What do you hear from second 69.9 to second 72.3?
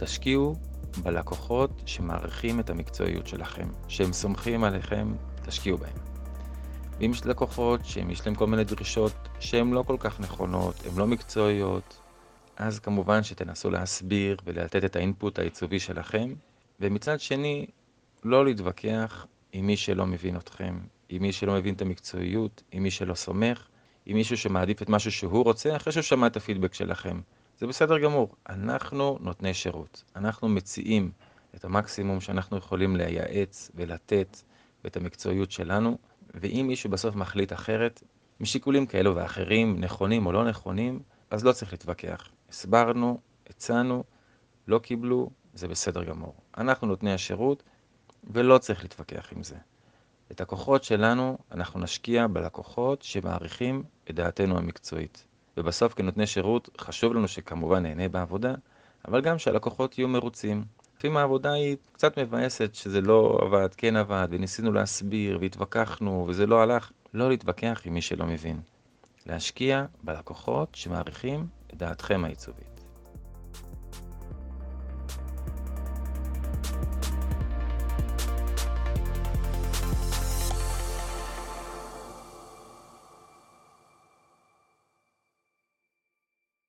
בלקוחות שמעריכים את דעתכם